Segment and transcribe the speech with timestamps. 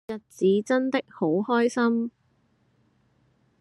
[0.07, 2.09] 那日子真的好開心